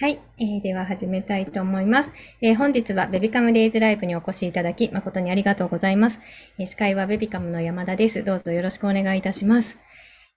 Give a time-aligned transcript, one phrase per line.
[0.00, 2.10] はい、えー、では始めたいと思います、
[2.40, 6.18] えー、本日はベビカムデイズライブにお越しいただき誠にありがとうございます。
[6.58, 8.24] えー、司会はベビカムの山田です。
[8.24, 9.78] どうぞよろしくお願いいたします。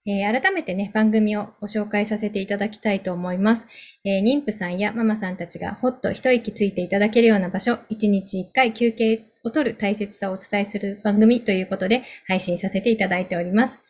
[0.06, 3.66] えー、改めてね、番組をご紹介させていただきたいと思います。
[4.04, 13.80] え、妊婦さんやママさんたちがほっと一息ついていただけるような場所、1日1回休憩を取る大切さをお伝えする番組ということで配信させていただいております。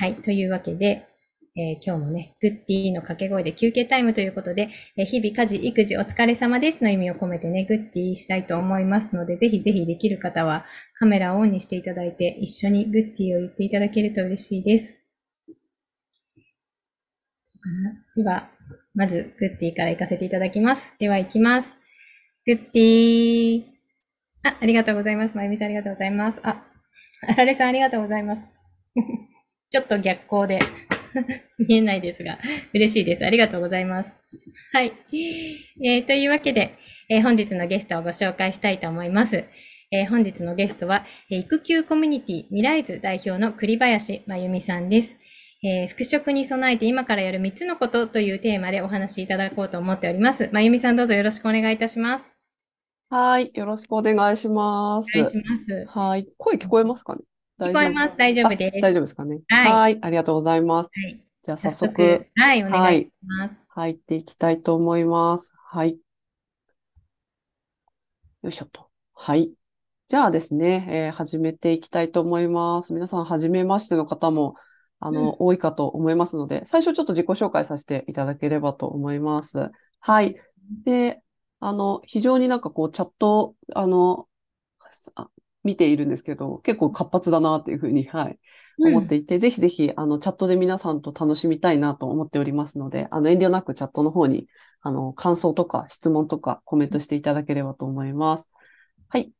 [0.00, 1.06] はい、というわけで、
[1.54, 14.98] えー、今日もね、グッディの掛け声で休憩タイムということで、えー、日々家事、育児お疲れ様ですの意味を込めてね、グッディしたいと思いますので、ぜひぜひできる方はカメラをオンにしていただいて、一緒にグッディを言っていただけると嬉しいです。
[18.16, 18.48] では、
[18.94, 20.94] まずグッディから行かせていただきます。
[20.98, 21.68] では行きます。
[22.46, 23.64] グッディー
[24.44, 25.36] あ、ありがとうございます。
[25.36, 26.40] まゆみさんありがとうございます。
[26.42, 26.64] あ、
[27.28, 28.42] あられさんありがとうございます。
[29.70, 30.60] ちょっと逆光で
[31.58, 32.38] 見えないですが、
[32.72, 33.24] 嬉しいです。
[33.24, 34.10] ありがとうございます。
[34.72, 34.92] はい。
[35.84, 36.74] えー、というわけで、
[37.08, 39.44] えー、本日のゲストをご紹介したいと思います。
[39.90, 45.16] えー、本日のゲストは、え育休コミュニティ未来図代表の栗林真由美さんです。
[45.64, 50.48] えー、復職に備えて今からやる3つのことというテーマでお話しいただこうと思っております。
[50.52, 52.34] 真由美さんどうぞよろしくお願いいたします。
[53.10, 53.50] はい。
[53.54, 55.18] よろしくお願いします。
[55.18, 55.86] お願いします。
[55.86, 56.26] はい。
[56.38, 57.20] 声聞こえますかね？
[57.68, 58.14] 聞こえます？
[58.16, 58.80] 大丈夫です。
[58.80, 59.40] 大丈夫ですかね。
[59.48, 59.98] はい。
[60.00, 60.90] ありがとうございます。
[60.92, 63.90] はい、じゃあ早速、はい、お願いします、はい。
[63.90, 65.52] 入っていきたいと思います。
[65.70, 65.96] はい。
[68.42, 68.88] よいしょと。
[69.14, 69.52] はい。
[70.08, 72.92] じゃあですね、えー、始めていきたいと思います。
[72.92, 74.56] 皆さん、はじめましての方も、
[74.98, 79.70] あの、うん、多いかと思いますので、最初ちょっと自己紹介させていただければと思います。
[80.00, 80.36] はい。
[80.84, 81.22] で、
[81.60, 84.26] あの、非常になんかこう、チャット、あの、
[85.64, 88.38] 見ているんですけど、結構活発だなっていうふうに、はい、
[88.78, 94.48] 思っていて、うん、ぜひぜひ、あの、チャットで皆さんと楽しみたいなと思っておりますので、あの、遠慮なくチャットの方に、
[94.80, 98.48] あの、感想とか質問とかコメントしていただければと思います。
[99.08, 99.32] はい。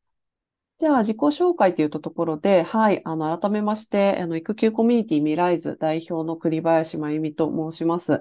[0.79, 8.21] では、自己紹介というところで、はい、あの、改めまして、あの、育休コミュニティ未来図代表の栗林真由美と申します。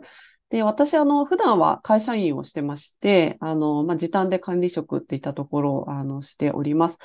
[0.52, 7.00] で、私、あの、普段は会社員をしてまして、あの、まあ、時短で管理職っていったところを、あの、しております。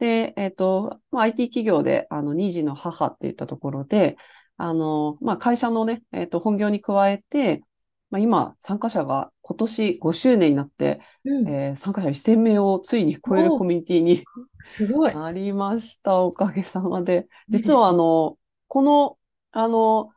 [0.00, 4.16] で、えっ、ー、と、まあ、IT 企業で、あの、2児の母っていったところで、
[4.56, 7.62] あの、まあ、会社のね、えっ、ー、と、本業に加えて、
[8.10, 14.24] まあ、今、参加者が今年5周年になって、うん、えー、参加者1000名をついに超えるコミュニティに
[14.66, 16.18] すごいありました。
[16.18, 17.28] おかげさまで。
[17.48, 19.18] 実は、あの、この、
[19.52, 20.10] あの、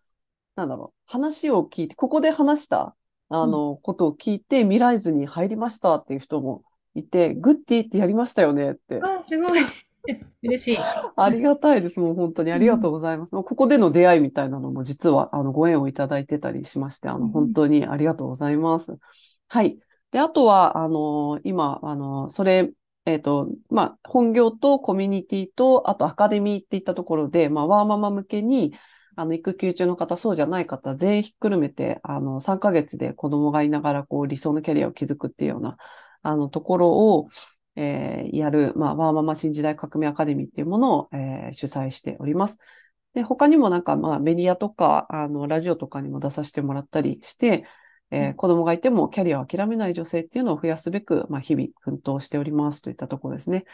[0.56, 2.96] なんだろう、話を聞いて、ここで話した、
[3.28, 6.64] あの、うん、ことを聞いて、未来図に入りましたっていう人も
[6.96, 9.00] いて、グッディってやりましたよねって。
[9.02, 9.60] あ、すごい。
[10.44, 10.78] 嬉しい。
[11.16, 12.00] ありがたいです。
[12.00, 13.36] もう本当にありがとうございます。
[13.36, 18.92] うん、ここでの出会いみたいなのも実はあのご縁をいただいてたりしまして、あの本当にありがとうございます。
[18.92, 19.00] うん、
[19.48, 19.80] はい。
[20.12, 22.72] で、あとは、あの、今、あの、それ、
[23.06, 28.74] えっ、ー、と、まあ、本業とコミュニティと、あとアカデミーっていったところで、まあ、ワーママ向けに、
[29.16, 35.78] あの、育休中の方、そうじゃない方、全員ひっくるめて、あの、3ヶ月で子供がいながら、こう、理想のキャリアを築くっていうような、
[36.24, 37.28] あの、ところを、
[37.76, 42.60] えー、やる、まあ、ワーママ新時代革命アカデミーっていうものを、えー、主催しております。
[43.14, 47.66] で、他にもなんか、まあ、メディアとか、あの、ラジオとかにも出させてもらったりして、
[48.12, 53.66] えー、子供がいてもキャリアを諦めない女性っていうのを増やすべく、まあ、日々奮闘しておりますといったところですね。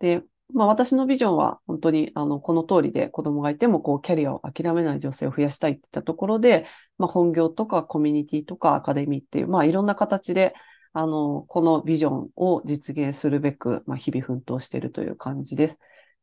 [0.00, 0.22] で、
[0.52, 6.66] まあ、私のビジョンは本当にあのこの通りで子供がいてもこうキャリアを諦めない女性を増やしたいっていったところで、
[6.98, 10.54] まあ、本業とかコミュニティとかアカデミーっていう、まあ、いろんな形で
[10.94, 15.80] あの、このビジョンを実現するべく、まあ、日々奮闘しているという感じです。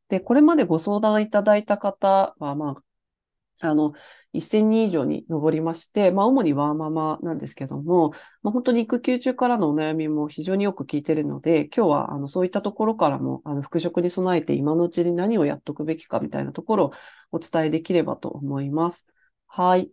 [0.09, 2.75] で、これまでご相談いただいた方は、ま
[3.61, 3.93] あ、あの、
[4.39, 8.11] 1000人以上に上りまして、まあ、主にワーママなんですけども、
[8.43, 16.91] まあ、本当に育休中からのお悩みも非常によく聞いているので、今日は、あの、そういったところからも、あの、復職に備えて今のうちに何をやっとくべきかみたいなところを
[17.31, 19.07] お伝えできればと思います。
[19.47, 19.91] はい。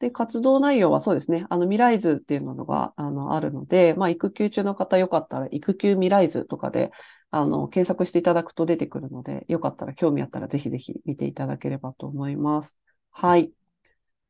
[0.00, 1.46] で、活動内容はそうですね。
[1.50, 6.92] あの、未来図っていうのが、あの、あるので、まあ、育休中の方よかったら、育休未来図とかで、
[7.30, 12.78] あの、検索していただくと出てくるので、よかったら、興味あったら、ぜひぜひ見ていただければと思います。
[13.10, 13.52] はい。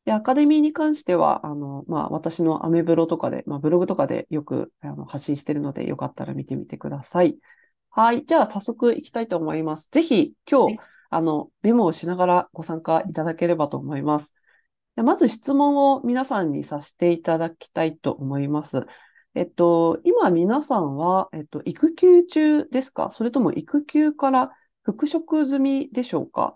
[0.07, 7.39] で、アカデミーに関しては、あの、まあ、私のアメブロとかで、まあ、ブログとかでよくあの発信しているので、よかったら見てみてください。
[7.91, 8.25] はい。
[8.25, 9.91] じゃあ、早速行きたいと思います。
[9.91, 10.79] ぜひ、今日、
[11.11, 14.35] あの、メモをしながらご参加いただければと思います。
[15.03, 18.87] まず質問を皆さんにさせていただきたいと思います。
[19.35, 23.11] えっと、今皆さんは、えっと、育休中ですか？
[23.11, 24.51] それとも育休から
[24.83, 26.55] 復職済みでしょうか？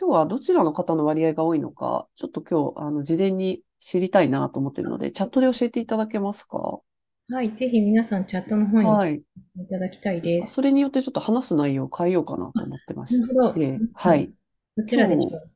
[0.00, 6.78] 今日はどちらの方の割合が多いのか、ちょっと今日、あの、事前に知りたいなと思っているので、チャットで教えていただけますか？
[7.30, 9.16] はい、ぜひ皆さんチャットの方にはい。
[9.16, 10.54] いただきたいです。
[10.54, 13.54] それによってちょっと話す内容を変えようかなと思ってましなるほど。
[13.94, 14.32] はい。
[14.76, 15.50] どちらでしょう？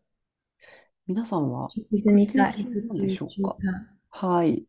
[1.06, 3.56] 皆さんは食済育みか、休中で育休しょうか？
[4.10, 4.66] はい。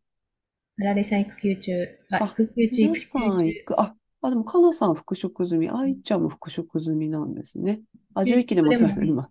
[0.80, 1.72] あられさん育休中。
[2.10, 3.08] あ、あ、育休中、皆育休中。
[3.08, 7.82] さん行く、あ、あ、でも、かなさん復職済み、愛ちゃんも復職済みなんですね。
[8.14, 9.30] あ、育休11期でもお中でも、世話になります。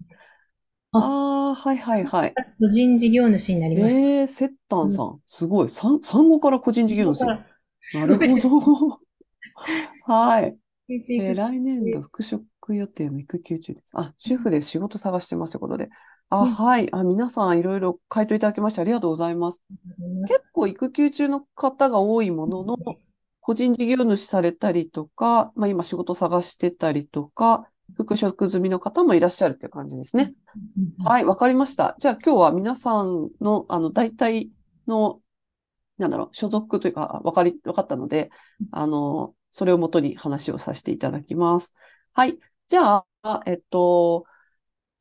[0.91, 1.01] あ、あ
[1.51, 2.33] あ、はいはいはい。
[2.59, 3.99] 個人事業主になりました。
[4.01, 5.69] ええー、セッタンうん、さん、すごい。
[5.69, 7.19] 産、産後から個人事業主。
[7.19, 7.37] ここから
[7.93, 8.17] なするほど。
[8.17, 8.53] ごいですね。
[10.05, 10.57] はい。
[10.87, 12.01] 育休中、えー育休来年度中。
[12.01, 12.45] 復職
[12.75, 13.91] 予定の育休中です。
[13.93, 15.89] あ、主婦で仕事探してますということで。
[16.33, 16.89] あ、うん、はい。
[16.93, 19.61] あ、皆さんいろいろ回答いただきましてありがとうございます。
[20.27, 22.77] 結構育休中の方が多いものの、
[23.39, 30.33] 個人事業主されたりとか、まあ今仕事探してたりとか、復職済みの方もいらっしゃるっていう感じですね。
[31.03, 31.95] はい、わかりました。
[31.99, 34.49] じゃあ今日は皆さんの、あの、大体
[34.87, 35.21] の、
[35.97, 38.31] なんだろう、所属というか、わかり、わかったので、
[38.71, 41.75] あの、それをもとに話をさせていただきます。
[42.13, 42.39] はい。
[42.69, 44.25] じゃあ、えっと、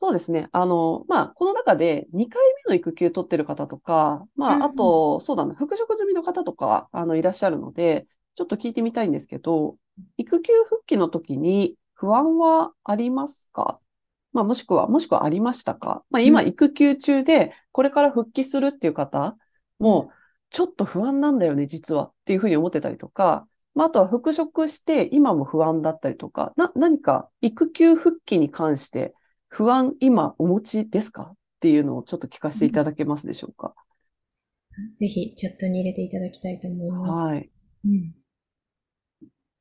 [0.05, 0.49] そうですね。
[0.51, 9.77] あの、まあ、この中で2回目の育休取ってる方とか、まあ、あうん、と、そうだな、復職済みの方とか、あの、いらっしゃるので、ちょっと聞いてみたいんですけど、
[10.17, 13.79] 育休復帰の時に不安はありますか？
[14.33, 16.03] まあ、もしくは、もしくはありましたか？
[16.11, 19.37] まあ、今、うん、育休中で、これから復帰するっていう方
[19.81, 20.11] うん、も、
[20.51, 29.15] ちょっと不安なんだよね、実は、っていうふうに思ってたりとか、まあ、あとは復職して、今も不安だったりとか、な、何か育休復帰に関して、
[29.55, 31.33] 不安、今お持ちですか？
[31.35, 33.75] っていうのをちょっと聞かせていただけますでしょうか？
[34.97, 37.11] ぜひチャットに入れていただきたいと思います。
[37.11, 37.51] はい。
[37.85, 38.15] うん。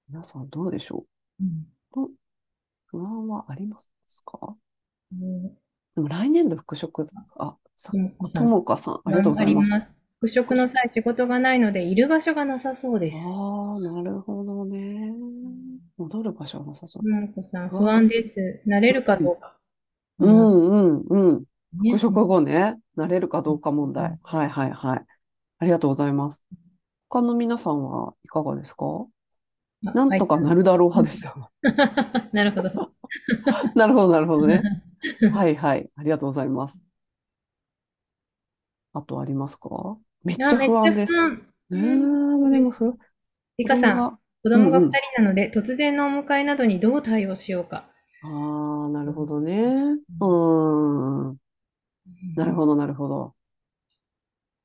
[0.10, 1.04] 皆さんどうでしょ
[1.42, 1.44] う？
[1.44, 2.04] ん。
[2.06, 2.10] う
[2.86, 3.92] 不安はあります
[4.26, 4.56] か？
[5.12, 5.44] うん
[5.94, 7.06] でも来年度復職、
[7.38, 7.92] あ、さ、
[8.34, 9.88] ともかさん、ありがとう頑ございます。
[10.22, 13.18] 復職の際、仕事がないので、いる場所がなさそうです。
[13.28, 15.12] ああ、なるほどね。
[15.98, 17.04] 戻る場所はなさそう。
[17.04, 18.08] ともこさん、不安。
[18.08, 18.62] です。
[18.66, 19.58] 慣れるかうん、どうか。
[20.22, 20.56] ううん。
[20.60, 21.06] ん、うん。
[21.10, 21.46] うん
[21.78, 22.00] 復ね。
[22.00, 24.04] 職後ね、慣れるかどうか問題。
[24.04, 24.20] うん。
[24.24, 25.06] はい、はい、はい。
[25.60, 26.44] ありがとうございます。
[27.10, 28.86] 他の皆さんはいかがですか？
[29.86, 30.40] あ、なんとか。
[30.40, 31.52] なるだろううん派でした。
[32.34, 32.92] なるほど。
[33.76, 34.68] なるほど、なるほどね。
[35.28, 35.90] はいはい。
[35.96, 36.84] ありがとうございます。
[38.94, 39.98] あとありますか？
[40.24, 41.14] めっあ、ちゃめっちゃ不安です。
[41.14, 41.48] 不安。
[41.72, 42.12] えうん。
[42.48, 42.98] ー、でもふ、子
[43.58, 45.00] リカさん、供が、子供が2うんうん。
[45.16, 47.90] 人なので、突然のお迎えなどにどう対応しようか。
[48.22, 50.00] ああ、なるほうんどね。
[50.20, 51.40] うーん。
[52.36, 53.36] なるほど、なるほど。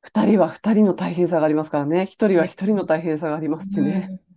[0.01, 2.07] 二人は二人の大変さがありますからね。
[2.07, 4.11] 一人は一人の大変さがありますしね。
[4.11, 4.37] うん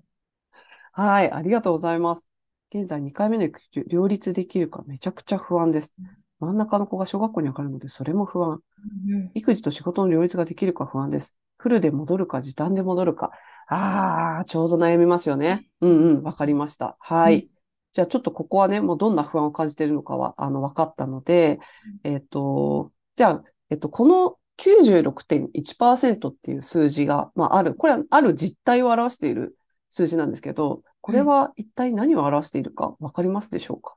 [0.92, 2.28] はい、ありがとうございます。
[2.74, 5.94] 現在2回目の育休、両立できるかめちゃくちゃ不安です。
[6.40, 8.62] 真ん中の子が小学校に上がるので、それも不安。
[8.78, 11.36] うん育児と仕事の両立ができるか不安です。
[11.58, 13.32] フルで戻るか、時短で戻るか。
[13.68, 15.70] ああ、ちょうど悩みますよね。
[15.82, 16.98] うんうん、わかりました。
[17.00, 17.50] はうんい。
[17.94, 21.60] じゃあちょっとここはね、もうどんな不安を感じているのかは、あの、分かったので、
[22.04, 29.58] えっと、じゃあ、えっと、この96.1%っていう数字が、まあ、ある、これはある実態を表している
[29.90, 33.96] 数字なんですけど、これは一体何を表しているか分かりますでしょうか？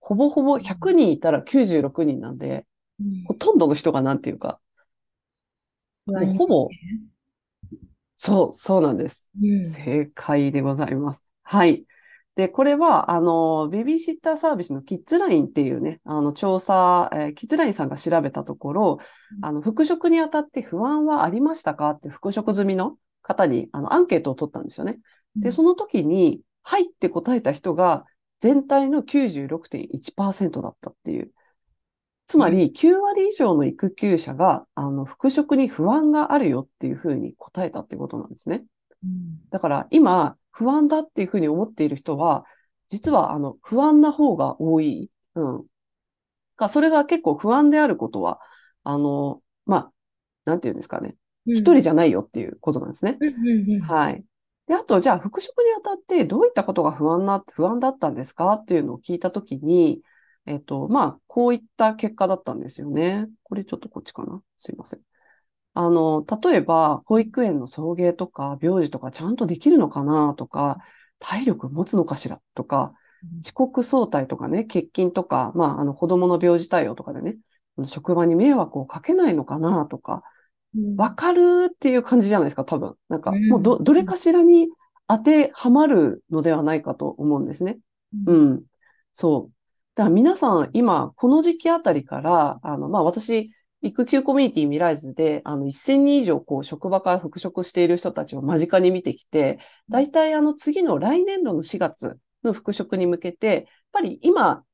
[0.00, 2.66] ほぼほぼ100人いたら96人なんで、
[3.00, 4.60] うんほとんどの人がなんていうか、
[6.06, 6.68] もうほぼ、
[8.16, 9.30] そう、そうなんです。
[9.42, 9.64] うん。
[9.64, 11.24] 正解でございます。
[11.42, 11.84] はい。
[12.36, 18.98] で、これは、あの、ベビーシッターサービスのキッズラインっていうね、あの、調査、えーキッズラインさんが調べたところ、
[19.40, 24.98] あの、復職にあたって不安はありましたかって復職済みの方に、あの、アンケートを取ったんですよね。
[25.36, 28.04] で、その時に、はいって答えた人が、
[28.40, 31.32] 全体の96.1%だったっていう。
[32.26, 38.64] つまり、9割以上の育休者が、あの、復職に不安があるよっていうふうに答えたってことなんですね。
[39.04, 42.44] うんだから今、不安だっていうふうに思っている人は、
[42.88, 45.10] 実はあの不安な方が多い。
[45.34, 45.66] うん。
[46.56, 48.40] かそれが結構不安であることは、
[48.82, 49.92] あの、まあ、
[50.44, 51.16] なんていうんですかね。
[51.46, 53.18] 一うん人じゃないよっていうことなんですね。
[53.20, 54.24] うんうんうんはい。
[54.66, 60.00] で、あと、じゃあ、復職にあたってどういったことが不安な、不安だったんですかっていうのを聞いたときに、
[60.46, 63.26] えっと、まあ、こういった結果だったんですよね。
[63.42, 64.42] これちょっとこっちかな。
[64.56, 65.00] すいません。
[65.74, 70.78] あの、例えば、保育園の送迎とか、病児とかちゃんとできるのかなとか、
[71.18, 72.94] 体力持つのかしらとか、
[73.44, 77.36] 遅刻早退とかね、欠勤とか、まあ、あの、子供の病児対応とかでね、
[77.86, 80.22] 職場に迷惑をかけないのかなとか、
[80.76, 82.96] うんわかるっていう感じじゃないですか、多分。
[83.08, 84.68] なんか、もううんど、どれかしらに
[85.06, 87.78] 当てはまるのではないかと思うんですね。
[88.26, 88.64] うんうん。
[89.12, 89.54] そう。
[89.94, 93.52] だから皆さん、今、この時期あたりから、あの、まあ私、
[93.84, 104.64] 育休コミュニティミライズで、あの、1000人以上、こう、職場から復職している人たちを間近に見てきて、大体あの、次の来年度の4月の復職に向けて、やっぱり今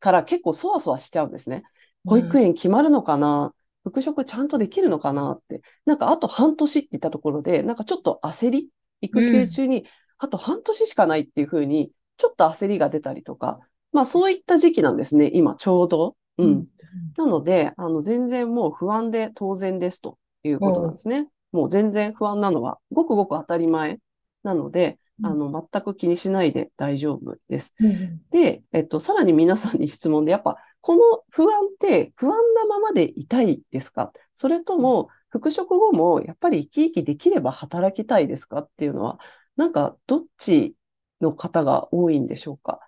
[0.00, 1.64] から結構そわそわしちゃうんですね。
[2.06, 3.54] 保育園決まるのかな、
[3.84, 5.62] 復職ちゃんとできるのかなって。
[5.86, 9.86] なんかあと半年って言ったところで、なんかちょっと焦り育休中に、
[10.18, 13.60] あと半年しかないっていうふうに、ちょっと焦りが出たりとか、
[13.92, 16.16] まあそういった時期なんですね、今ちょうど。
[16.38, 16.66] うん。
[17.16, 21.28] なので、あの、全然もう不安で当然ですということなんですね。
[21.52, 23.98] もう全然不安なのは、ごくごく当たり前
[24.42, 27.72] なので、あの、全く気にしないで大丈夫です。
[28.30, 34.12] で、えっと、さらに皆さんに質問で、やっぱ、この不安って不安なままでいたいですか？
[34.34, 38.58] それとも、復職後もやっぱり生き生きできれば働きたいですか？
[38.58, 39.18] っていうのは、
[39.56, 40.74] なんか、どっち
[41.20, 42.80] の方が多いんでしょうか？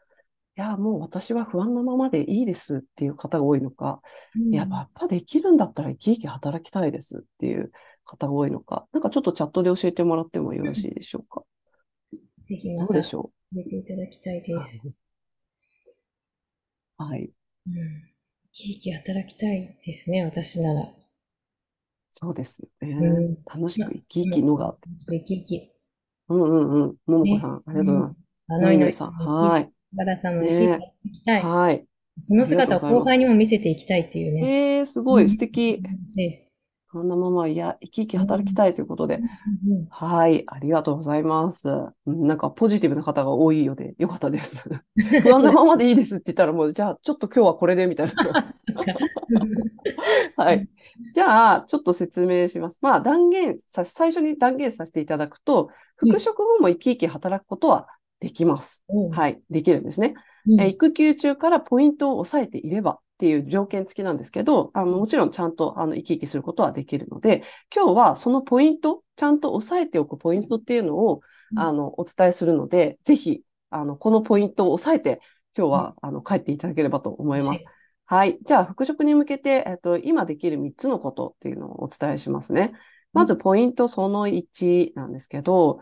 [0.58, 4.00] いや、もう私は不安なままでいいですっていう方が多いのか、
[4.34, 7.70] うん、やっぱできるんだったら生き生き働きたいですっていう
[8.04, 11.42] 方が多いのか、なんかちょっとチャットで教えてもらってもよろしいでしょうか。
[12.44, 14.82] ぜひどうでしょう入れていただきたいです。
[16.96, 17.30] はい。
[17.66, 17.74] うん。
[17.74, 20.88] 生き生き働きたいですね、私なら。
[22.10, 22.88] そうですね。
[22.88, 24.76] うん、楽しく生き生きのが。
[24.86, 25.70] 楽しく生き生き。
[26.30, 26.96] うんうんうん。
[27.04, 28.16] ももこさん、ありがとうございます。
[28.48, 29.75] あのいのさん、はい。
[29.96, 30.78] バラさんも生き生
[31.10, 31.42] ききたい。
[31.42, 31.84] はい。
[32.20, 34.78] その姿を後輩にも見せていきたいっていうね。
[34.78, 35.82] えー、すごい素敵。
[36.96, 39.20] そんなまま、いや、生き生き働きたいということで。
[39.90, 41.68] はい、ありがとうございます。
[42.06, 44.66] なんかポジティブな方が多いようで、よかったです。
[45.22, 48.54] 不安なままでいいですって言ったら、もう、じゃあ、ちょっと今日はこれで、みたいな。
[50.42, 50.66] はい。
[51.12, 52.78] じゃあ、ちょっと説明します。
[52.80, 57.88] まあ、断言さ、最初に断言させていただくと、復職後も生き生き働くことは
[58.20, 58.84] できます。
[59.12, 60.14] はい、できるんですね。
[60.46, 67.42] うん、育休中からポイントを抑えていればっていう条件付きなんですけど、あのもちろんちゃんとあの生き生きすることはできるので、
[67.74, 71.20] 今日はそのポイント、ちゃんと抑えておくポイントっていうのを、
[71.56, 75.20] あのお伝えするので、ぜひあのこのポイントを抑えて
[75.56, 77.64] 今日は、あの帰っていただければと思います。
[78.04, 78.38] はい。
[78.44, 82.72] じゃあ、復職に向けて、えっと、今できる3つのことっていうのをお伝えしますね。
[83.14, 85.80] まず、ポイントその1なんですけど、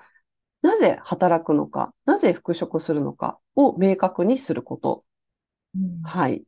[0.65, 5.05] なぜ働くのか、なぜ復職するのかを明確にすること。
[5.77, 6.43] うん、はい。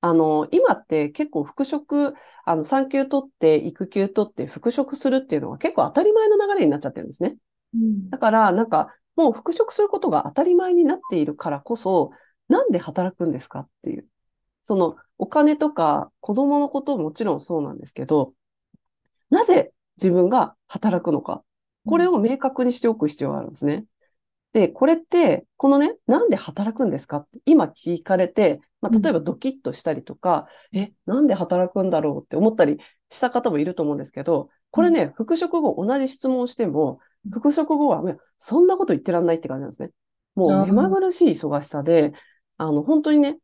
[0.00, 2.14] あの、今って結構復職、
[2.46, 7.36] あの、産休取って、育休取って復職するっていうのが結構当たり前の流れになっちゃってるんですね。
[7.74, 12.12] うん、だから、なんか、もう復職することが当たり前になっているからこそ、
[12.48, 14.08] なんで働くんですかっていう。
[14.64, 18.32] その、お金とか子供のことももちろんそうなんですけど、
[19.28, 21.42] なぜ自分が働くのか
[21.88, 23.84] これを明確にしておく必要があるんですね。
[24.52, 32.78] で、これって、このね、なんで働くんですかって今聞かれて、まあ、例えばドキッとしたりとか、うん、え、なんで働くんだろうって思ったり
[33.10, 38.02] した方もいると思うんですけど、これね、復職後同じ質問をしても、復職後は、
[38.38, 39.90] そんなこと言ってらんないって感じなんですね。
[40.34, 42.12] もう目まぐるしい忙しさで、
[42.56, 43.38] あの、本当にね、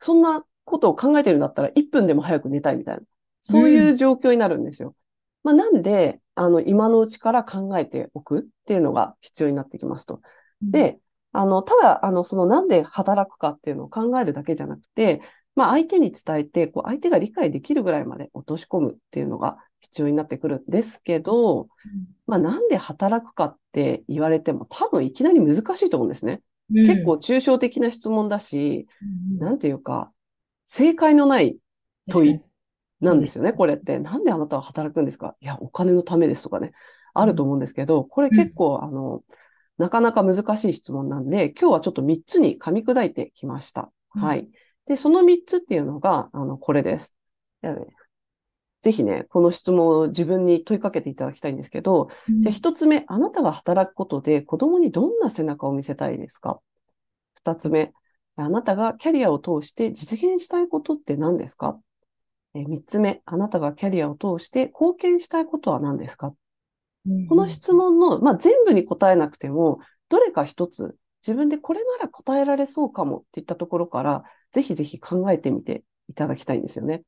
[0.00, 3.02] そんなことを考えてるんだったら1分でも早く寝たいみたいな、
[3.42, 4.94] そういう状況になるんですよ。
[5.42, 10.20] まあ、なんで、あの、今のうちから考えておくっていうのが必要になってきますと。
[10.62, 10.98] で、
[11.32, 15.20] あの、ただ、あの、そのなんで働くかっていうのを考えるだけじゃなくて、
[15.56, 21.66] まあ、相手に伝えて、こう、相手が理解できるぐらいまで落とし込むっていうのが必要になってくるんですけど、
[22.28, 26.40] まあ、なんで働くかって言われても、多分いきなり難しいと思うんですね。
[26.72, 30.12] うん、結構抽象的な質問だし、うん、なんていうか、
[30.66, 31.56] 正解のない
[32.12, 32.40] 問い
[33.00, 33.98] なんですよね、これって。
[33.98, 35.36] なんであなたは働くんですか？
[35.40, 36.72] いや、お金のためですとかね。
[37.14, 39.22] あると思うんですけど、これ結構、あの、
[39.76, 43.90] なかなか難しい質問なんで、今日はちょっと3つに噛み砕いてきました。
[44.10, 44.48] はい。
[44.86, 47.14] で、その3つっていうのが、あの、これです。
[48.80, 56.60] ぜひね、この質問を自分に問いかけていただきたいんですけど、うん、じゃあ1つ目、あなたが働くことで子供にどんな背中を見せたいですか
[57.44, 57.92] ?2 つ目、
[58.36, 61.80] あなたがキャリアを通して実現したいことって何ですか？
[62.54, 66.34] え3つ目、あなたがキャリアを通して貢献したいことは何ですか、
[67.06, 77.02] うん、この質問の、まあ、全部に答えなくても、どれか一つ、自分でこれなら答えられそうかもっていったところから、ぜひぜひ考えてみていただきたいんですよね。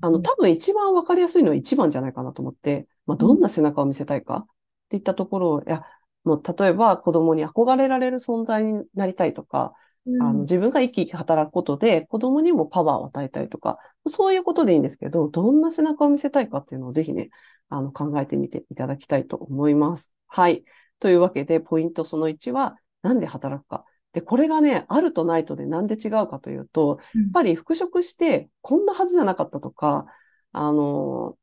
[0.00, 4.46] あの、多分一番わかりやすいのは一番じゃないかなと思って、まあ、どんな背中を見せたいかっ
[4.90, 5.84] ていったところを、いや、
[6.24, 9.72] もう例えば子供に憧れられる存在になりたいとか、
[10.20, 17.30] あの自分が生き生き働くことで子供にもパワーを与えたいとか、そういうことでいいんですけど、どんな背中を見せたいかっていうのをぜひね、
[17.68, 20.12] あの考えてみていただきたいと思います。
[20.26, 20.64] はい。
[20.98, 23.84] というわけで、ポイントその1は、なんで働くか。
[24.12, 30.06] で、これがね、あるとないとでなんで違うかというと、やっぱり復職して、こんなはずじゃなかったとか、
[30.52, 31.36] あの、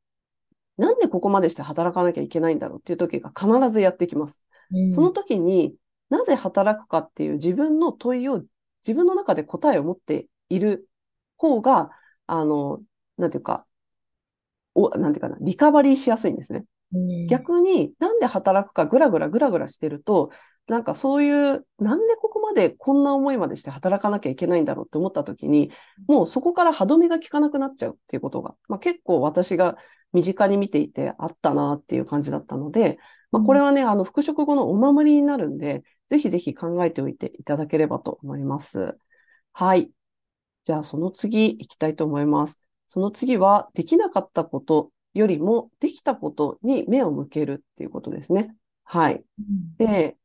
[0.76, 4.42] なんでここまでして働かなきゃいけないんだろうっていう時が必ずやってきます。
[4.70, 5.74] うんその時に
[6.10, 8.42] なぜ働くかっていう自分の問いを
[8.86, 10.88] 自分の中で答えを持っている
[11.36, 11.90] 方が、
[12.26, 12.80] あの、
[13.16, 13.66] なんていうか、
[14.74, 16.64] お、なんていうかな、リカバリーしやすいんですね。
[16.92, 20.30] うん逆になんで働くかぐらぐらぐらぐらしてると、
[20.66, 25.70] なんかそういう、なんでここまでこんな思いまでして働かなきゃいけないんだろうって思った時に、
[26.08, 29.76] もうそこから歯止めが効かなくなっちゃうっていうことが、まあ、結構私が
[30.12, 32.98] 身近に見ていてあったなっていう感じだったので、
[33.30, 38.96] まあ、これはね、あの、復職後のお守りになるんで、ぜひぜひ考えておいていただければと思います。
[39.52, 39.90] はい。
[40.64, 42.60] じゃあその次行きたいと思います。
[42.88, 48.56] その次は、できなかったことよりも、できたことに目を向けるっていうことですね。
[48.84, 49.24] はい。
[49.78, 50.16] で、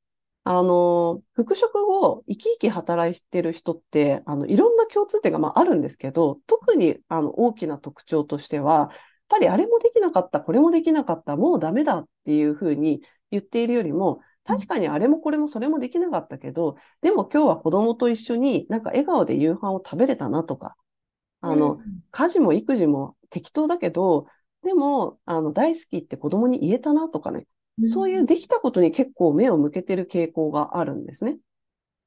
[0.43, 8.91] あの、復職後、生き生き働いてる人って、あの、いろんな共通点が、まあ、あるんですけど、特に、あの、大きな特徴としては、
[9.27, 13.01] ぱりあれもできなかった、これもできなかった、もうダメだっていうふうに
[13.31, 20.75] 言っているよりも、確かにあれもこれもそれもできなかったけど、でも今日は子供と一緒になんか笑顔で夕飯を食べれたなとか、
[21.41, 21.79] あの、
[22.11, 24.27] 家事も育児も適当だけど、
[24.63, 27.47] でも、あの、大好きって子供に言えたなとかね、
[27.83, 31.37] そういうできたことに結構目を向けてる傾向があるんですね。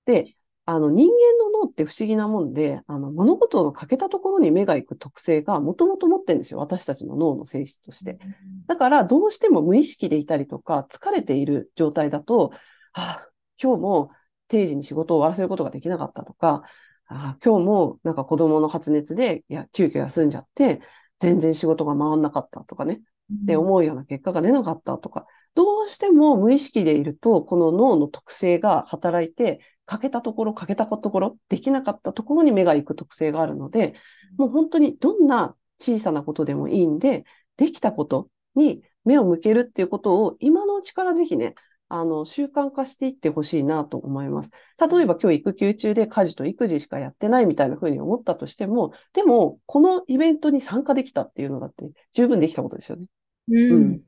[0.07, 0.35] で、
[0.71, 6.59] あの人間の脳って不思議なもんで、あの物事の欠けたところに目が行く特性がもともと持ってるんですよ。
[6.59, 8.19] 私たちの脳の性質として。
[8.67, 12.53] だからどうしても無意識でいたりとか疲れている状態だと、
[12.93, 14.11] ああ、今日も
[14.49, 16.65] 定時に仕事を終わらせることができなかったとか、
[17.07, 20.83] ああ今日もなんか子供の発熱でいや急遽休んじゃって
[21.19, 23.01] 全然仕事が回んなかったとかね。
[23.43, 33.95] って思うような結果が出なかったとか、どうしても無意識でいると、この脳の特性が働いて、欠けたところ、欠けたところ、できなかったところに目が行く特性があるので、
[34.37, 37.25] もう本当にどんな小さなことでもいいんで、
[37.57, 41.55] できたことに目を向けるっていうことを今のうちからぜひね、
[41.89, 44.51] あの、習慣化していってほしいなと思います。
[44.79, 53.07] 例えば今日育休中で家事と育児しかやってないみたいな風に思ったとしても、でも、このイベントに参加できたっていうのだって十分できたことですよね。
[53.49, 54.01] ううんん。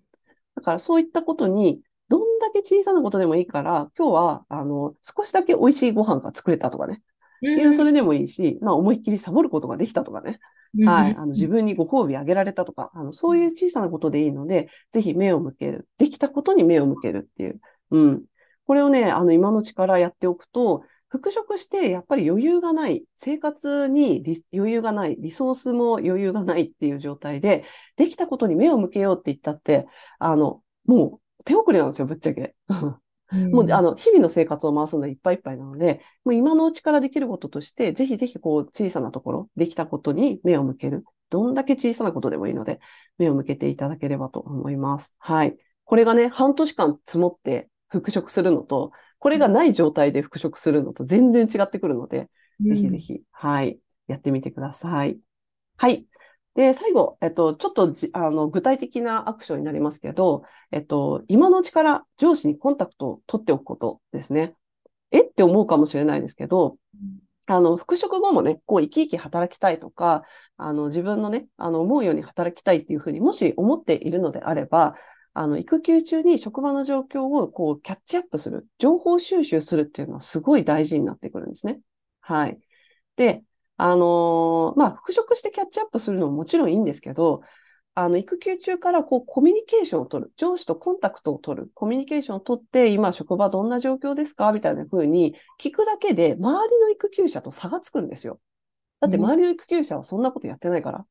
[0.57, 1.81] だからそういったことに、
[2.52, 7.02] だけ小さなことでもいいから、今日は、あの、少しだけ美味しいご飯が作れたとかね。
[7.42, 10.40] いうそれでもいいし、まあ思いっきりサボることができたとかね。
[10.84, 11.16] はい。
[11.16, 15.88] あの、自分にご褒美あげられたとか、あの、そういう小さなことでいいので、ぜひ目を向ける。
[15.98, 17.60] できたことに目を向けるっていう。
[17.90, 18.24] うん。
[18.66, 27.64] これをね、あの、今のうちからやっておくと、復職してやっぱり余裕がない、生活にリ余裕がない、リソースも余裕がないっていう状態で、
[27.96, 29.88] できたことに目を向けようって言ったって、
[30.20, 32.55] あの、もう手遅れなんですよ、ぶっちゃけ。
[33.53, 41.05] もう、あの、日々の生活を回すのいっぱいいっぱいなので、もう今のうちからできることとして、ぜひぜひこう、小さなところ、できたことに目を向ける。
[41.31, 42.81] どんだけ小さなことでもいいので、
[43.18, 45.14] 目を向けていただければと思います。
[45.18, 45.57] はい。
[45.85, 52.29] これがね、半年間積もって復職するのと、これがない状態で復職するのと全然違ってくるので、
[52.64, 55.18] ぜひぜひ、はい、やってみてください。
[55.76, 56.07] はい。
[56.54, 64.54] で、最後、えっと、ちょっとじあの具体的なアクションになりますけど、えっと、今のうちから上司にコンタクトを取っておくことですね。
[65.10, 66.76] えって思うかもしれないですけど、
[67.46, 70.22] あの、復職後もね、こう、生き生き働きたいとか、
[70.56, 74.94] あの、自分のね、あの、思うように働きたいっていうふうにもし思っているのであれば、
[75.34, 81.80] あの、育休中に職場の状況をこう、キャッチアップする、情報収集するっていうのはすごい大事になってくるんですね。
[82.20, 82.58] はい。
[83.16, 83.42] で、
[83.83, 87.43] あのーまあ、復職してキャッチアップするのももちろんいいんですけど、
[87.95, 90.33] あの、育休中からこう、コミュニケーションを取る。
[90.37, 91.71] 上司とコンタクトを取る。
[91.75, 94.53] コミュニケーションを取って、今職場どんな状況ですか？
[94.53, 98.38] みたいな風に聞くだけで、周りの育休者と差がつくんですよ。
[99.01, 101.07] だって周りの育休者はそんなことやってないから。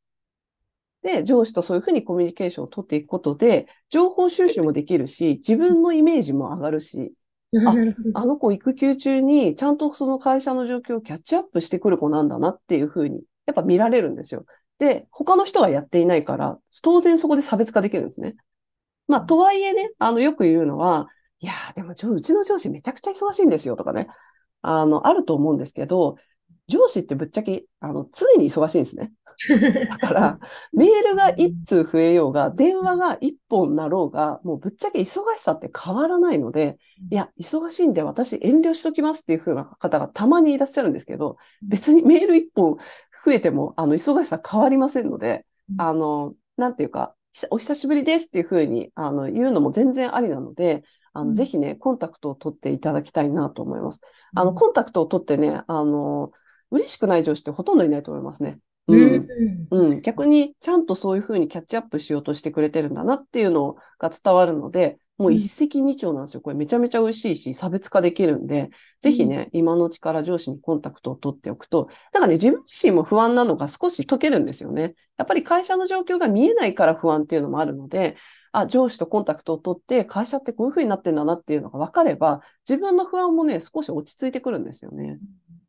[1.02, 7.14] で、上司とそういうふうにコミュニケーションを取っていくことで、情報収集もできるし、自分のイメージも上がるし、
[8.14, 14.46] あの子育休中にちゃんとその会社の状況をキャッチアップしてくる子なんだなっていうふうに、やっぱ見られるんですよ。
[14.78, 18.36] で、他の人はやっていないから、当然そこで差別化できるんですね。
[19.08, 21.10] まあ、とはいえね、あの、よく言うのは、
[21.40, 24.08] いやー、でも、うちの上司めちゃくちゃ忙しいんですよとかね、
[24.62, 26.18] あの、あると思うんですけど、
[26.68, 29.14] 上司ってぶっちゃけ、あの、常に忙しいんですね。
[29.88, 30.40] だから、
[30.74, 36.78] メールが1通増えようが、電話が1本なろうが、もうぶっちゃけ忙しさって変わらないので、
[37.10, 42.78] いや、忙しいんで私遠慮しときますっていう風な方がたまにいらっしゃるんですけど、別にメール1本
[43.26, 45.46] 増えても、あの、忙しさ変わりませんので、
[45.78, 47.16] あの、なんていうか、
[47.52, 54.02] お久しぶりですっていう風に、あの、言うのも全然ありなので、あの、ぜひね、コンタクトを取っていただきたいなと思います。
[54.36, 56.32] あの、コンタクトを取ってね、あの、
[56.72, 58.60] 嬉しくない上司ってほとんどいないと思いますね。
[58.90, 59.68] うん。
[59.72, 60.02] うん。
[60.02, 66.42] 逆にちゃんとそういうふうにキャッチアップしようとしてくれてるんだなっていうのが伝わるので、もう一石二鳥なんですよ。
[66.42, 68.70] これめちゃめちゃ美味しいし、差別化できるんで、
[69.02, 74.96] ぜひね、今のうちから上司にコンタクトを取っておくと、だからね、自分自身も不安なのが少し解けるんですよね。
[75.18, 78.16] やっぱり会社の状況が見えないから不安っていうのもあるので、
[78.54, 85.20] あ、上司とコンタクトを取って、会社ってこういうふうになってんだなっていうのが分かれば、自分の不安もね、少し落ち着いてくるんですよね。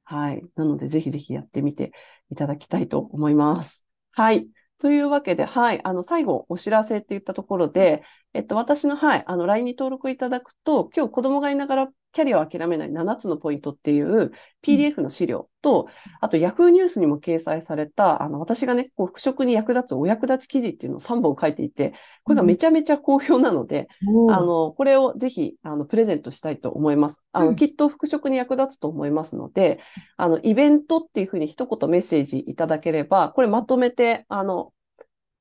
[0.04, 0.44] はい。
[0.54, 1.92] なので、ぜひぜひやってみて
[2.30, 3.84] いただきたいと思います。
[4.12, 4.48] はい。
[4.78, 5.80] というわけで、はい。
[5.84, 15.86] あの、最後、お知らせって言ったところで、えっと、私の、はい、あの、LINE に登録いただくと、今日子供がいながらキャリアを諦めない7つのポイントっていう PDF の資料と、
[16.20, 21.92] あと Yahoo ニュースにも掲載された、あの、私がね、こう復職に役立つお役立ち記事っていうのを3本書いていて、
[22.24, 27.22] これがめちゃめちゃ好評なので、うん、あの、これをぜひ、あの、プレゼントしたいと思います。
[27.32, 29.80] あの、うん、きっと復職に役立つと思いますので、
[30.16, 34.72] あの、イベントっていうふうに一言メッセージいただければ、これまとめて、あの、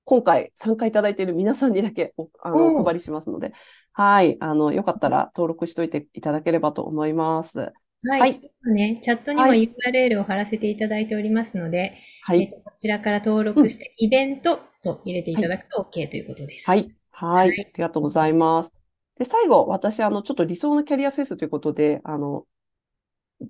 [0.09, 3.53] 今回参加いただいている皆さんにだけおあの、お配りしますので、
[3.91, 4.37] はい。
[4.39, 7.59] あの、よかったら登録しておいていただければと思います。
[7.59, 8.19] はい。
[8.19, 8.41] はい、
[8.73, 11.93] ね、チャットにも URL を貼らせていただいておりますので、
[12.23, 12.49] はい。
[12.49, 16.67] こちらから登録して、イベントと入れていただくと OK ということです。
[16.67, 16.91] はい。
[17.11, 17.49] はい。
[17.49, 18.73] ありがとうございます。
[19.19, 22.47] で、最後、私、あの、ちょっと理想のキャリアフェスということで、あの、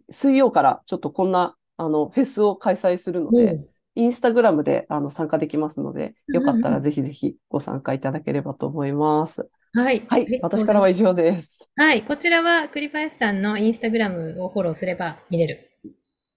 [0.10, 3.62] 水曜からちょっとこんな、あの、フェスを開催するので、
[3.95, 9.49] インスタグラムであの参加できますので、よかったらぜひぜひご参加いただければと思います。
[9.73, 10.04] はい。
[10.08, 10.39] はい。
[10.41, 11.69] 私からは以上です。
[11.75, 12.04] はい。
[12.04, 15.69] こちらは栗林さんのインスタグラムをフォローすれば見れる。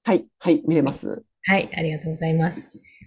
[0.04, 0.26] はい。
[0.38, 0.62] はい。
[0.66, 1.24] 見れます。
[1.44, 1.70] はい。
[1.74, 2.60] ありがとうございます。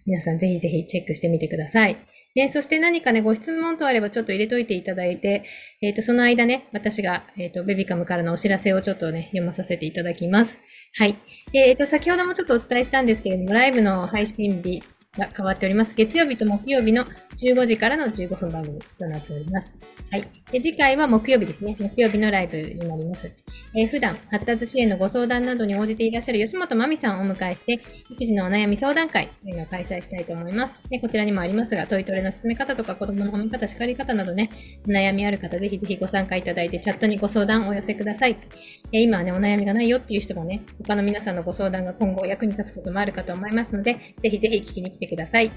[0.06, 1.98] 皆さんぜひぜひチェックしてみてください。
[2.36, 5.46] で、そして何かね、ご質問とあればちょっと入れといていただいて、
[5.82, 10.58] えっ、ー、と、その間ね、私が、えっ、ー、と、ベビカムからのお知らせをちょっとね、読まさせていただきます。
[10.98, 11.16] はい。
[11.54, 14.84] えっ、と、先ほどもちょっとお伝えしたんですけれども、ライブの配信日
[15.18, 15.94] が変わっております。
[15.96, 17.06] 月曜日と木曜日の
[17.38, 19.74] 15時からの15分番組となっております。
[20.12, 20.28] はい。
[20.52, 21.76] で次回は木曜日ですね。
[21.80, 23.32] 木曜日のライブになります。
[23.78, 30.76] えー、普段、発達支援のご相談などに応じていらっしゃる吉本真美さんをお迎えして、育児のお悩み相談会というのを開催したいと思います。
[30.90, 34.50] でこちらにもありますが、トイトレの進め方とか子供の褒め方、叱り方などね、
[34.88, 38.38] お悩みある方、ぜひぜひご参加いただいて、チャットにご相談をお寄せください。
[38.92, 45.52] え、今はね、お悩みがないよっていう人もね、他の皆さんのご相談が今後役に立つこともあるかと思いますので、ぜひぜひ聞きに来ててください。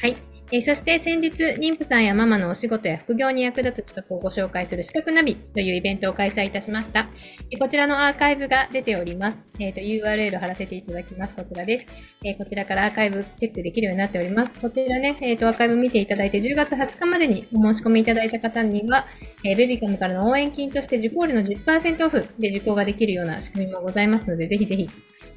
[0.00, 0.16] はい。
[0.54, 7.08] えー、そして先日、妊婦さんやママのお仕事や副業に役立つ資格をご紹介する資格ナビというイベントを開催いたしました。
[7.50, 9.38] えー、こちらのアーカイブが出ております。
[9.58, 11.34] えーと、URL を貼らせていただきます。
[11.34, 11.86] こちらです、
[12.22, 14.60] えー、こちらからアーカイブチェックできるようになっております。
[14.60, 19.06] こちらね、えーと、アーカイブ見ていただいて10月20日までにお申し込みいただいた方には、
[19.44, 24.90] えー、ベビカムからの応援金として受講料の10%オフで受講ができるような仕組みもございますので、ぜひぜひ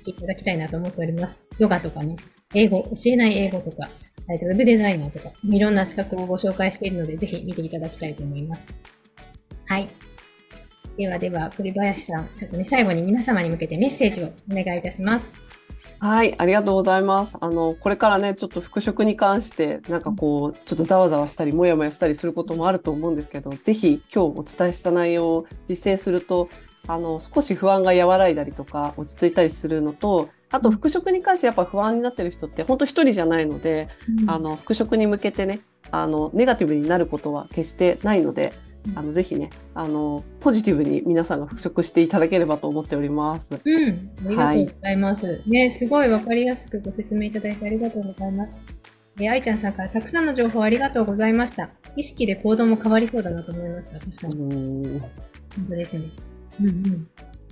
[0.08, 1.40] いただきたいなと思っております。
[1.58, 2.18] ヨガとかね、
[2.56, 3.90] 英語、教えない英語とか、
[4.30, 8.62] えっと、ウェブデザイナーとか、いろんな資格をご紹介しているので、ぜひ見ていただきたいと思います。
[9.68, 9.90] はい。
[10.98, 15.26] ではでは、栗林さん、ちょっとね、最後に皆様に向けてメッセージをお願いいたします。
[16.00, 17.38] はい、ありがとうございます。
[17.40, 26.50] あの、これからね、ちょっと復職に関して、なんかこう、ちょっとざわざわしたり、もやもやしたりすることもあると思うんですけど、ぜひ今日お伝えした内容を実践すると、
[26.88, 33.90] あの、少し不安が和らいだりとか、落ち着いたりするのと、あと復職に関してやっぱ不安になってる人って本当一人じゃないので、
[34.22, 35.60] うん、あの復職に向けてね
[35.92, 38.54] あのネガティブになることは決してないので、
[38.96, 43.60] あのぜひねあのポジティブに皆さんが復職していただければと思っております。
[43.64, 45.26] うん、ありがとうございます。
[45.26, 48.60] はい、ねすごいわかりやすくご説明いただいてありがとうございます。
[49.20, 51.70] え愛ちゃんさんからたくさんの情報ありがとうございました。
[51.98, 54.00] 意識で行動も変わりそうだなと思いました。
[54.00, 55.02] 確かに。
[55.02, 56.10] 本当ですね。
[56.62, 57.08] うんうん。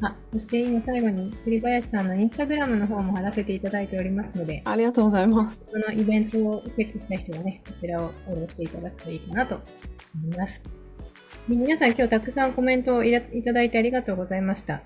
[0.09, 5.67] あ、そして今最後に栗林さんのインスタグラムの方も貼らせていただいておりますので、ありがとうございます。
[5.71, 10.61] そのイベントをチェックした人はね、こちらをフォローしていただくといいかなと思います。
[11.47, 13.11] 皆さん今日たくさんコメントをい
[13.43, 14.81] ただいてありがとうございました。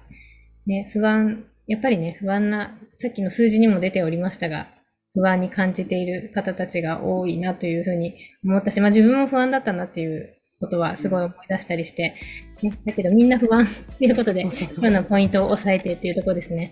[0.65, 4.67] ね、不安、やっぱりね、不安な、さっきの数字にも出ておりましたが、
[5.13, 12.15] 不安に感じている方たちが多いなというふうに思ったし、まあ自分も不安だったなっていうことはすごい思い出したりして、
[12.61, 13.67] ね、だけどみんな不安
[13.97, 16.71] ということで、今日のポイントを押さえてっていうところですね。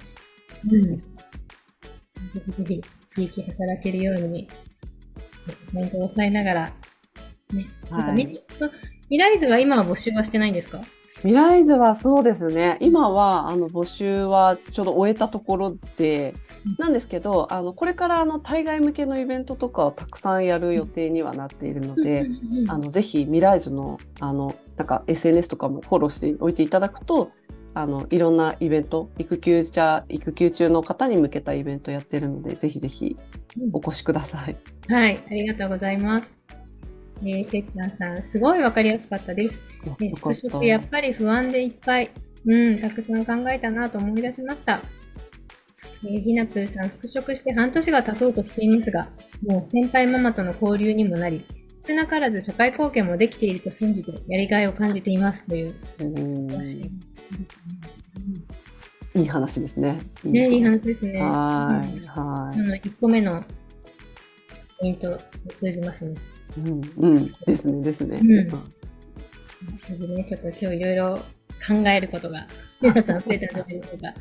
[0.71, 0.97] うん。
[0.97, 1.03] ぜ
[2.45, 2.81] ひぜひ、
[3.17, 4.47] 利益働けるように、
[5.73, 6.73] ポイントを押さえながら、
[7.53, 7.67] ね。
[7.89, 8.41] はい、
[9.09, 10.81] 未来図は今は募集はしてないんですか？
[11.17, 12.77] 未来図はそうですね。
[12.81, 16.33] 今はあの募集はちょうど終えたところで、
[16.77, 22.27] なんですけど、あのこれからあの対外向けのイベントとかをたくさんやる予定にはなっているので、
[22.67, 27.31] あのぜひ未来図のあのなんか SNS とかもフォローしておいていただくと、
[27.73, 33.17] あの、いろんなイベント、育休者、育休中の方に向けたイベントやってるので、ぜひぜひ
[33.73, 34.55] お越しください。
[34.87, 36.25] はい、ありがとうございます。
[37.21, 39.59] えー、てっちゃんさん、すごいわかりやすかったです。
[39.99, 42.11] ね復職やっぱり不安でいっぱい、
[42.45, 44.81] うん、たくさん考えたなと思い出しました。
[46.03, 49.09] えーひなぷーさん、復職して半年が経とうとしていますが、
[49.45, 51.45] もう先輩ママとの交流にもなり、
[51.87, 56.91] 少なからず社会貢献もできていると信じてやりがいを感じていますといううん話。
[59.15, 59.99] いい話ですね。
[60.23, 61.21] ね、いい話ですね。
[61.21, 63.43] はい、うんはあの、1個目の
[64.79, 65.17] ポイントに
[65.59, 66.15] 通じますね。
[66.57, 66.59] い。
[66.59, 68.19] うん、うん、ですね、ですね。
[68.21, 71.19] うんね、ちょっと今日いろいろ
[71.65, 72.45] 考えることが、
[72.81, 74.13] 皆さん増えたんじゃないでしょうか。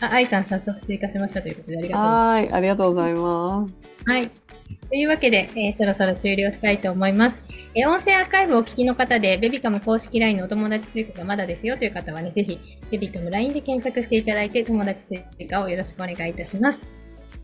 [0.00, 3.87] あ、愛さん早速追加しましたということでありがとうございまはい、ありがとうございます。
[4.08, 4.30] はい。
[4.88, 7.36] というわけで、えーそろそろ終了したいと思います。
[7.74, 12.58] えー音声アーカイブをお聞きの方で、ベビカム公式 LINE のお友達追加がまだですよという方はね、ぜひ、
[12.90, 15.02] ベビカム LINE で検索していただいて、友達
[15.36, 16.78] 追加をよろしくお願いいたします。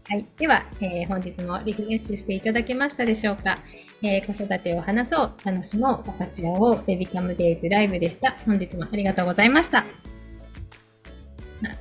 [0.08, 0.26] はい。
[0.38, 3.58] では、えー本日もリフレッシュしていただけましたでしょうか。
[4.02, 8.38] えー子育てを話そう、楽しもう、分かち合おう、ベビカムデイズライブでした。
[8.46, 9.80] 本日もありがとうございました。
[9.80, 9.84] あ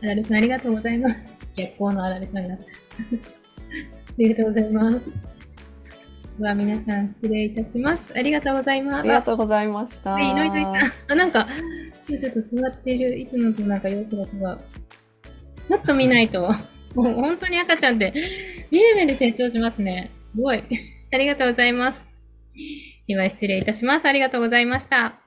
[0.01, 1.15] あられさんありがとうございます。
[1.55, 4.02] 逆光のあられさんになった。
[4.13, 5.33] ありがとうございます。
[6.39, 8.01] では皆さん失礼いたします。
[8.15, 8.97] ありがとうございます。
[8.99, 10.11] ありがとうございました。
[10.11, 10.93] はい、のいといさん。
[11.09, 11.47] あ、なんか、
[12.07, 14.57] 今日ちょっと座っている、いつもとなんか様子が違う。
[15.69, 16.41] もっと見ないと。
[16.95, 18.13] もう本当に赤ちゃんって、
[18.71, 20.11] みるみる成長しますね。
[20.35, 20.63] すごい。
[21.11, 22.03] ありがとうございます。
[23.07, 24.05] では失礼いたします。
[24.05, 25.22] ありがとうございました。